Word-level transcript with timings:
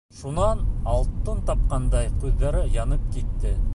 Шунан, 0.19 0.61
алтын 0.93 1.43
тапҡандай, 1.49 2.09
күҙҙәре 2.25 2.65
янып 2.81 3.05
китте. 3.17 3.55